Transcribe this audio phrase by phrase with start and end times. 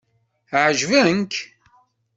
[0.63, 1.31] Ɛeǧben-k?